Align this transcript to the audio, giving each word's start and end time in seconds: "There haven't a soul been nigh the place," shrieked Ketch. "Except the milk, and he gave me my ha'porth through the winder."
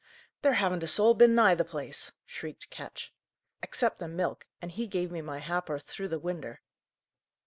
"There 0.41 0.53
haven't 0.53 0.81
a 0.81 0.87
soul 0.87 1.13
been 1.13 1.35
nigh 1.35 1.53
the 1.53 1.63
place," 1.63 2.11
shrieked 2.25 2.71
Ketch. 2.71 3.13
"Except 3.61 3.99
the 3.99 4.07
milk, 4.07 4.47
and 4.59 4.71
he 4.71 4.87
gave 4.87 5.11
me 5.11 5.21
my 5.21 5.37
ha'porth 5.37 5.83
through 5.83 6.07
the 6.07 6.17
winder." 6.17 6.63